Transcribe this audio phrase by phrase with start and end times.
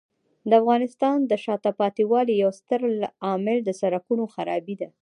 [0.49, 2.81] د افغانستان د شاته پاتې والي یو ستر
[3.27, 4.89] عامل د سړکونو خرابۍ دی.